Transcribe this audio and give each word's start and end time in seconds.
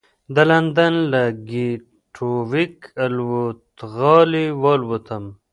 د 0.33 0.37
لندن 0.49 0.93
له 1.11 1.23
ګېټوېک 1.49 2.75
الوتغالي 3.05 4.47
والوتم. 4.61 5.23